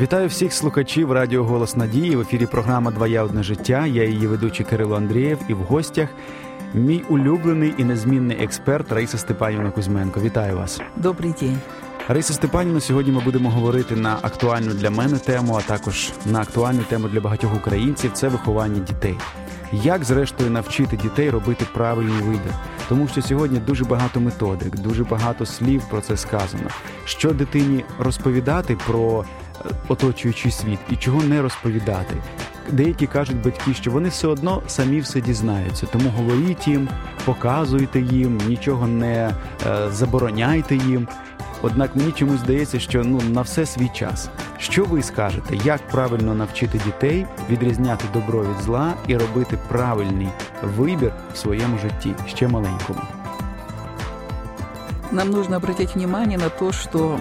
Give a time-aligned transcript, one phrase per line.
[0.00, 2.16] Вітаю всіх слухачів Радіо Голос Надії.
[2.16, 3.86] В ефірі програма Двоя одне життя.
[3.86, 6.08] Я її ведучий Кирило Андрієв і в гостях
[6.74, 10.20] мій улюблений і незмінний експерт Раїса Степанівна Кузьменко.
[10.20, 10.80] Вітаю вас.
[10.96, 11.58] Добрий день.
[12.08, 16.82] Раїса Степанівна, сьогодні ми будемо говорити на актуальну для мене тему, а також на актуальну
[16.82, 19.16] тему для багатьох українців це виховання дітей.
[19.72, 22.54] Як, зрештою, навчити дітей робити правильний вибір?
[22.88, 26.68] Тому що сьогодні дуже багато методик, дуже багато слів про це сказано.
[27.04, 32.14] Що дитині розповідати про е, оточуючий світ і чого не розповідати?
[32.70, 36.88] Деякі кажуть батьки, що вони все одно самі все дізнаються, тому говоріть їм,
[37.24, 39.34] показуйте їм, нічого не
[39.66, 41.08] е, забороняйте їм.
[41.61, 44.29] Однак мені чомусь здається, що ну на все свій час.
[44.57, 50.27] Що ви скажете, як правильно навчити дітей відрізняти добро від зла і робити правильний
[50.63, 52.99] вибір в своєму житті ще маленькому?
[55.11, 57.19] Нам нужно обратить внимание на то, что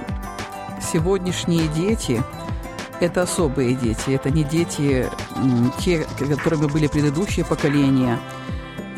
[0.80, 5.08] сегодняшние дети – это особые дети, это не дети,
[5.84, 8.28] те, которыми были предыдущие поколения –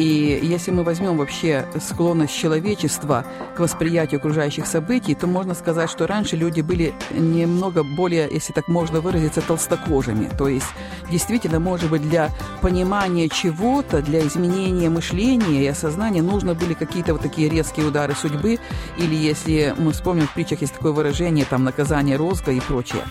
[0.02, 3.24] и если мы возьмем вообще склонность человечества
[3.56, 8.68] к восприятию окружающих событий, то можно сказать, что раньше люди были немного более, если так
[8.68, 10.28] можно выразиться, толстокожими.
[10.40, 10.66] То есть
[11.12, 17.22] действительно, может быть, для понимания чего-то, для изменения мышления и осознания нужно были какие-то вот
[17.22, 18.58] такие резкие удары судьбы,
[18.98, 23.04] или если мы вспомним в притчах есть такое выражение, там, наказание розга и прочее.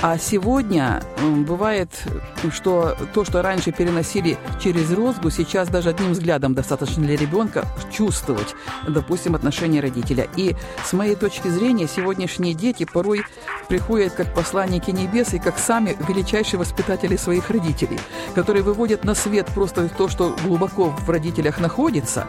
[0.00, 1.02] А сегодня
[1.44, 1.88] бывает,
[2.52, 8.54] что то, что раньше переносили через розгу, сейчас даже одним взглядом достаточно для ребенка чувствовать,
[8.86, 10.28] допустим, отношение родителя.
[10.36, 10.54] И
[10.84, 13.24] с моей точки зрения, сегодняшние дети порой
[13.68, 17.98] приходят как посланники небес и как сами величайшие воспитатели своих родителей,
[18.36, 22.28] которые выводят на свет просто то, что глубоко в родителях находится,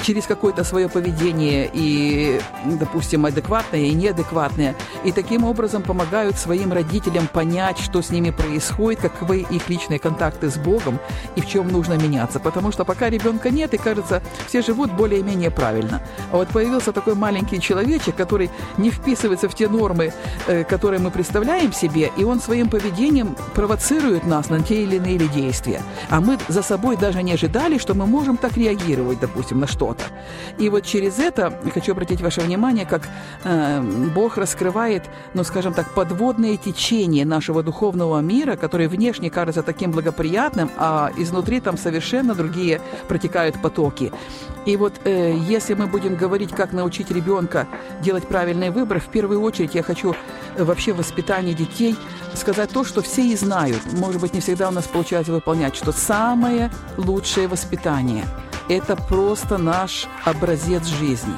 [0.00, 7.09] через какое-то свое поведение и, допустим, адекватное и неадекватное, и таким образом помогают своим родителям
[7.10, 10.98] родителям понять, что с ними происходит, каковы их личные контакты с Богом
[11.36, 12.40] и в чем нужно меняться.
[12.40, 16.00] Потому что пока ребенка нет, и кажется, все живут более-менее правильно.
[16.32, 20.12] А вот появился такой маленький человечек, который не вписывается в те нормы,
[20.46, 25.18] э, которые мы представляем себе, и он своим поведением провоцирует нас на те или иные
[25.18, 25.82] действия.
[26.10, 30.04] А мы за собой даже не ожидали, что мы можем так реагировать, допустим, на что-то.
[30.58, 33.08] И вот через это хочу обратить ваше внимание, как
[33.44, 33.82] э,
[34.14, 35.02] Бог раскрывает,
[35.34, 41.10] ну, скажем так, подводные течения течение нашего духовного мира, который внешне кажется таким благоприятным, а
[41.16, 44.12] изнутри там совершенно другие протекают потоки.
[44.66, 47.66] И вот э, если мы будем говорить, как научить ребенка
[48.02, 50.14] делать правильный выбор, в первую очередь я хочу
[50.56, 51.96] э, вообще в воспитании детей
[52.34, 53.80] сказать то, что все и знают.
[53.92, 58.24] Может быть, не всегда у нас получается выполнять, что самое лучшее воспитание–
[58.68, 61.34] это просто наш образец жизни.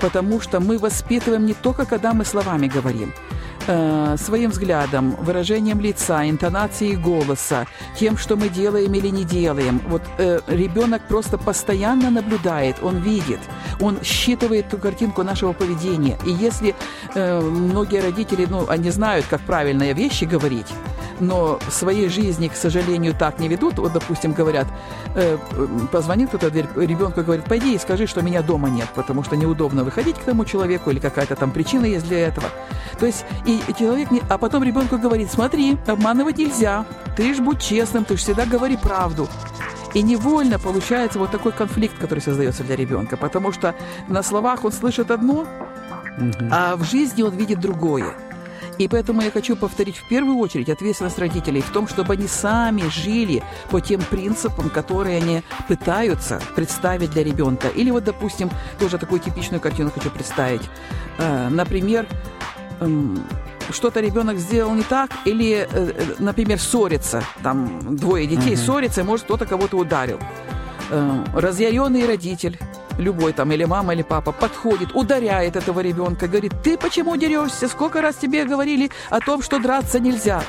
[0.00, 3.12] Потому что мы воспитываем не только, когда мы словами говорим–
[3.68, 9.80] э, своим взглядом, выражением лица, интонацией голоса, тем, что мы делаем или не делаем.
[9.88, 13.40] Вот э, ребенок просто постоянно наблюдает, он видит,
[13.80, 16.18] он считывает ту картинку нашего поведения.
[16.26, 16.74] И если
[17.14, 20.66] э, многие родители, ну, они знают, как правильные вещи говорить,
[21.20, 23.78] но своей жизни, к сожалению, так не ведут.
[23.78, 24.66] Вот, допустим, говорят,
[25.14, 25.36] э,
[25.92, 29.36] позвонит кто-то в дверь ребенку говорит, пойди и скажи, что меня дома нет, потому что
[29.36, 32.48] неудобно выходить к тому человеку или какая-то там причина есть для этого.
[32.98, 34.22] То есть и человек, не...
[34.28, 36.84] а потом ребенку говорит, смотри, обманывать нельзя,
[37.16, 39.28] ты ж будь честным, ты ж всегда говори правду.
[39.94, 43.74] И невольно получается вот такой конфликт, который создается для ребенка, потому что
[44.08, 45.46] на словах он слышит одно,
[46.50, 48.14] а в жизни он видит другое.
[48.78, 52.88] И поэтому я хочу повторить в первую очередь ответственность родителей в том, чтобы они сами
[52.88, 57.68] жили по тем принципам, которые они пытаются представить для ребенка.
[57.68, 60.62] Или вот, допустим, тоже такую типичную картину хочу представить.
[61.18, 62.06] Э, например,
[62.80, 63.22] эм,
[63.70, 68.64] что-то ребенок сделал не так, или, э, э, например, ссорится, там двое детей uh-huh.
[68.64, 70.20] ссорятся, и может кто-то кого-то ударил.
[71.34, 72.58] Разъяренный родитель
[72.98, 77.68] любой там, или мама, или папа, подходит, ударяет этого ребенка, говорит, ты почему дерешься?
[77.68, 80.42] Сколько раз тебе говорили о том, что драться нельзя?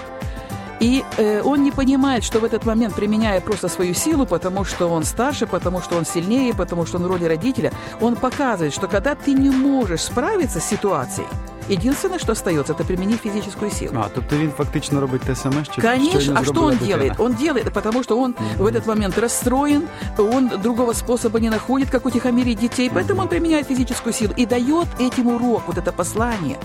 [0.79, 4.87] И э, он не понимает, что в этот момент, применяя просто свою силу, потому что
[4.87, 8.87] он старше, потому что он сильнее, потому что он в роли родителя, он показывает, что
[8.87, 11.27] когда ты не можешь справиться с ситуацией,
[11.69, 13.93] Единственное, что остается, это применить физическую силу.
[13.95, 16.87] А, тобто він фактично робить те саме, що Конечно, а что он дитина.
[16.87, 17.13] делает?
[17.19, 18.63] Он делает, потому что он mm-hmm.
[18.63, 19.83] в этот момент расстроен,
[20.17, 23.23] он другого способа не находит, как утихомирить детей, поэтому mm-hmm.
[23.23, 26.57] он применяет физическую силу и дает этим урок, вот это послание.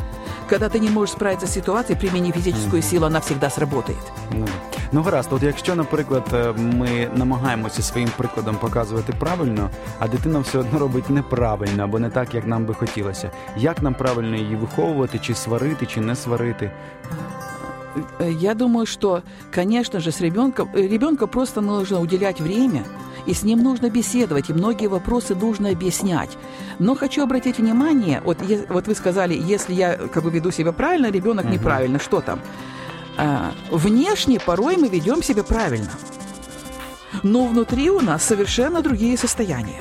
[0.48, 2.90] Когда ты не можешь справиться с ситуацией, примени физическую mm-hmm.
[2.90, 4.12] силу, она всегда сработает.
[4.32, 4.46] Ну,
[4.93, 10.57] ну гаразд, от якщо, наприклад, е, ми намагаємося своїм прикладом показувати правильно, а дитина все
[10.57, 13.31] одно робить неправильно або не так, як нам би хотілося.
[13.57, 16.71] Як нам правильно її виховувати, чи сварити, чи не сварити?
[18.19, 19.23] я думаю, что,
[19.53, 22.83] конечно же, с ребенком, ребенка просто нужно уделять время,
[23.25, 26.37] и с ним нужно беседовать, и многие вопросы нужно объяснять.
[26.79, 28.37] Но хочу обратить внимание, вот,
[28.69, 31.53] вот вы сказали, если я как бы веду себя правильно, ребенок угу.
[31.53, 32.39] неправильно, что там?
[33.16, 35.90] А, внешне порой мы ведем себя правильно,
[37.22, 39.80] но внутри у нас совершенно другие состояния.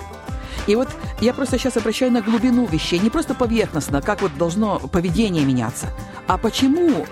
[0.68, 0.88] И вот
[1.20, 5.88] я просто сейчас обращаю на глубину вещей, не просто поверхностно, как вот должно поведение меняться,
[6.28, 7.06] а почему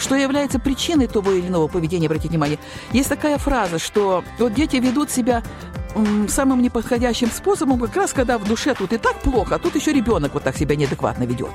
[0.00, 2.58] что является причиной того или иного поведения, обратите внимание.
[2.92, 5.42] Есть такая фраза, что вот дети ведут себя
[6.28, 9.92] самым неподходящим способом, как раз когда в душе тут и так плохо, а тут еще
[9.92, 11.50] ребенок вот так себя неадекватно ведет.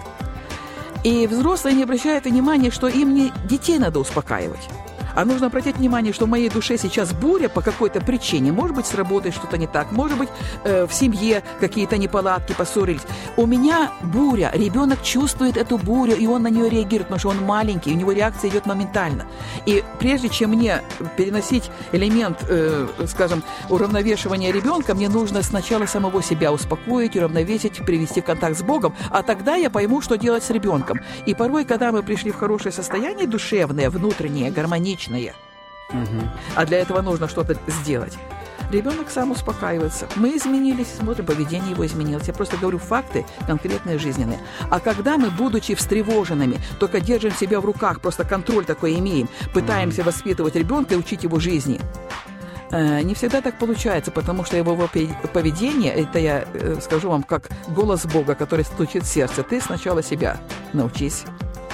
[1.06, 4.68] И взрослые не обращают внимания, что им не детей надо успокаивать.
[5.16, 8.52] А нужно обратить внимание, что в моей душе сейчас буря по какой-то причине.
[8.52, 10.30] Может быть, с работой что-то не так, может быть,
[10.64, 13.02] э, в семье какие-то неполадки, поссорились.
[13.38, 17.44] У меня буря, ребенок чувствует эту бурю, и он на нее реагирует, потому что он
[17.44, 19.26] маленький, у него реакция идет моментально.
[19.66, 20.82] И прежде чем мне
[21.18, 28.26] переносить элемент, э, скажем, уравновешивания ребенка, мне нужно сначала самого себя успокоить, уравновесить, привести в
[28.26, 31.00] контакт с Богом, а тогда я пойму, что делать с ребенком.
[31.26, 35.34] И порой, когда мы пришли в хорошее состояние душевное, внутреннее, гармоничное, личное.
[35.90, 36.30] Угу.
[36.56, 38.18] А для этого нужно что-то сделать.
[38.72, 40.08] Ребенок сам успокаивается.
[40.16, 42.28] Мы изменились, смотрим, поведение его изменилось.
[42.28, 44.40] Я просто говорю факты конкретные, жизненные.
[44.72, 50.02] А когда мы, будучи встревоженными, только держим себя в руках, просто контроль такой имеем, пытаемся
[50.02, 51.80] mm воспитывать ребенка и учить его жизни,
[52.72, 54.76] э, не всегда так получается, потому что его
[55.34, 59.44] поведение, это я э, скажу вам, как голос Бога, который стучит в сердце.
[59.44, 60.38] Ты сначала себя
[60.74, 61.26] научись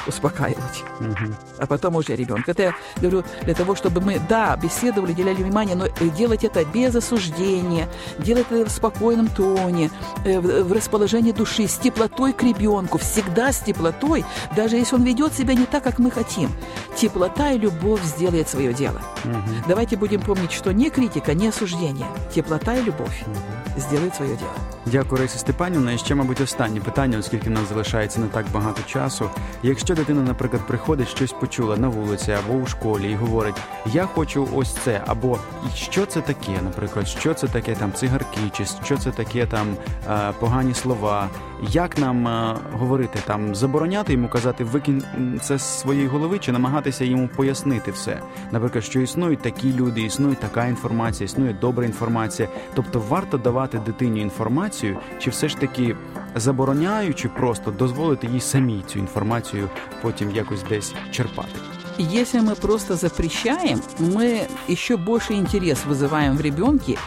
[0.06, 1.34] успокаивать, угу.
[1.58, 2.52] а потом уже ребенка.
[2.52, 6.94] Это я говорю для того, чтобы мы, да, беседовали, уделяли внимание, но делать это без
[6.94, 7.88] осуждения,
[8.18, 9.90] делать это в спокойном тоне,
[10.24, 15.34] э, в расположении души, с теплотой к ребенку, всегда с теплотой, даже если он ведет
[15.34, 16.50] себя не так, как мы хотим.
[16.96, 19.00] Теплота и любовь сделает свое дело.
[19.24, 19.68] Угу.
[19.68, 23.80] Давайте будем помнить, что не критика, не осуждение, теплота и любовь угу.
[23.80, 24.50] сделают своє діло.
[24.86, 25.92] Дякую, Раїса Степанівна.
[25.92, 29.30] І ще, мабуть, останнє питання, оскільки в нас залишається не так багато часу.
[29.62, 33.55] Якщо Якщо дитина, наприклад, приходить, щось почула на вулиці або у школі і говорить,
[33.85, 35.39] я хочу ось це, або
[35.75, 39.67] що це таке, наприклад, що це таке там цигарки, чи що це таке там
[40.09, 41.29] е, погані слова,
[41.61, 45.03] як нам е, говорити там, забороняти йому казати, викинь
[45.41, 48.19] це з своєї голови, чи намагатися йому пояснити все.
[48.51, 52.47] Наприклад, що існують такі люди, існує така інформація, існує добра інформація.
[52.73, 55.95] Тобто варто давати дитині інформацію, чи все ж таки
[56.34, 59.68] забороняючи просто дозволити їй самій цю інформацію
[60.02, 61.58] потім якось десь черпати.
[61.98, 66.98] Если мы просто запрещаем, мы еще больше интерес вызываем в ребенке,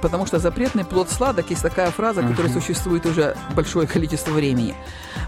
[0.00, 2.60] потому что запретный плод сладок, есть такая фраза, которая uh-huh.
[2.60, 4.76] существует уже большое количество времени.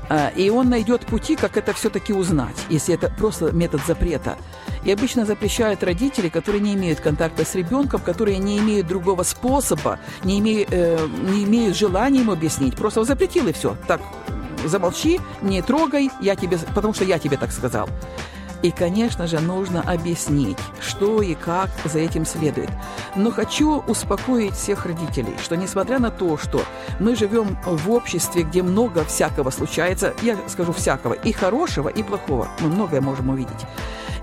[0.09, 4.37] А, и он найдет пути, как это все-таки узнать, если это просто метод запрета.
[4.85, 10.00] И обычно запрещают родители, которые не имеют контакта с ребенком, которые не имеют другого способа,
[10.24, 12.75] не имеют, э, не имеют желания ему объяснить.
[12.75, 13.77] Просто запретил и все.
[13.88, 14.01] Так,
[14.65, 17.89] замолчи, не трогай, я тебе, потому что я тебе так сказал.
[18.63, 22.69] И, конечно же, нужно объяснить, что и как за этим следует.
[23.13, 26.63] Но хочу успокоить всех родителей, что несмотря на то, что
[26.97, 32.47] мы живем в обществе, где много всякого случается, я скажу всякого, и хорошего, и плохого,
[32.61, 33.68] мы многое можем увидеть.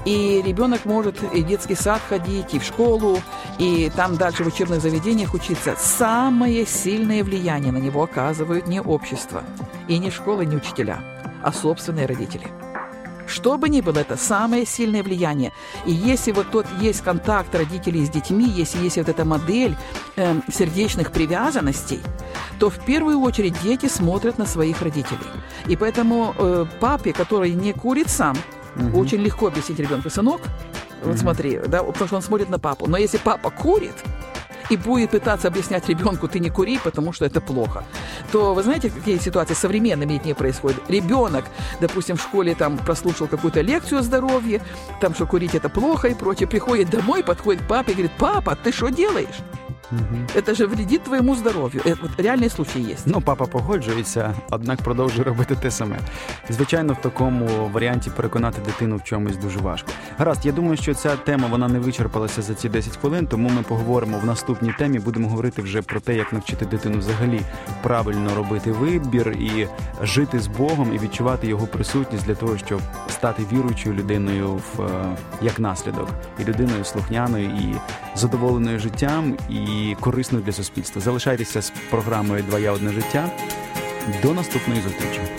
[0.05, 3.19] И ребенок может и в детский сад ходить, и в школу,
[3.59, 5.77] и там дальше в учебных заведениях учиться.
[5.79, 9.43] Самое сильное влияние на него оказывают не общество,
[9.89, 11.01] и не школа, не учителя,
[11.43, 12.49] а собственные родители.
[13.31, 15.53] Что бы ни было, это самое сильное влияние.
[15.87, 19.77] И если вот тот есть контакт родителей с детьми, если есть вот эта модель
[20.17, 22.01] э, сердечных привязанностей,
[22.59, 25.31] то в первую очередь дети смотрят на своих родителей.
[25.69, 28.37] И поэтому э, папе, который не курит сам,
[28.77, 29.01] угу.
[29.01, 30.41] очень легко объяснить ребенку, сынок,
[31.03, 32.87] вот смотри, да, потому что он смотрит на папу.
[32.87, 33.95] Но если папа курит,
[34.71, 37.85] и будет пытаться объяснять ребенку, ты не кури, потому что это плохо,
[38.33, 40.81] то вы знаете, какие ситуации современными детьми происходят?
[40.89, 41.45] Ребенок,
[41.81, 44.63] допустим, в школе там прослушал какую-то лекцию о здоровье,
[45.01, 48.57] там, что курить это плохо и прочее, приходит домой, подходит к папе и говорит, папа,
[48.57, 49.41] ты что делаешь?
[49.93, 50.43] Угу.
[50.47, 51.83] Це ж вредить твоєму здоров'ю.
[51.87, 52.97] От реальний случай є.
[53.07, 55.99] Ну, папа погоджується, однак продовжує робити те саме.
[56.51, 59.89] Звичайно, в такому варіанті переконати дитину в чомусь дуже важко.
[60.19, 63.63] Гаразд, я думаю, що ця тема вона не вичерпалася за ці 10 хвилин, тому ми
[63.63, 64.99] поговоримо в наступній темі.
[64.99, 67.41] Будемо говорити вже про те, як навчити дитину взагалі
[67.83, 69.67] правильно робити вибір і
[70.03, 75.17] жити з Богом і відчувати його присутність для того, щоб стати віруючою людиною в е,
[75.43, 77.75] як наслідок, і людиною слухняною і
[78.15, 79.37] задоволеною життям.
[79.51, 81.02] і і корисною для суспільства.
[81.02, 83.30] Залишайтеся з програмою Два я одне життя.
[84.22, 85.39] До наступної зустрічі.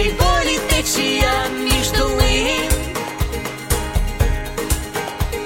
[0.00, 1.32] Й болі течія
[1.64, 2.70] між долин.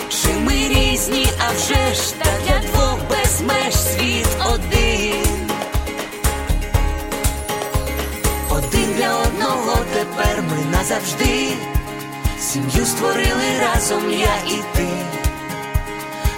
[0.09, 5.49] Чи ми різні, а вже ж та для двох без меж світ один.
[8.51, 11.49] Один для одного тепер ми назавжди.
[12.41, 14.89] Сім'ю створили разом я і ти.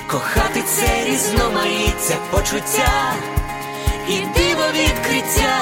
[0.06, 3.14] Кохати це різноманіття почуття
[4.08, 5.58] і диво відкриття,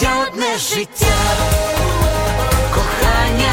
[0.00, 1.06] одне життя,
[2.74, 3.52] кохання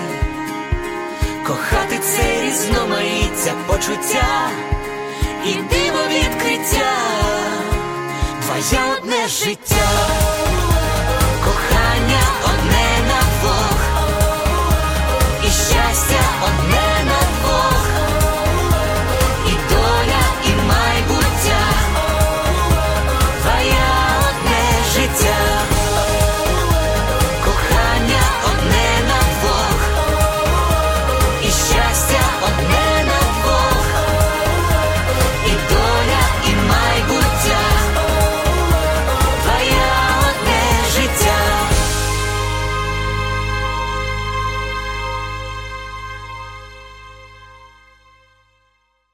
[4.10, 4.50] почуття
[5.46, 6.92] і диво відкриття.
[8.42, 10.39] Твоє одне життя.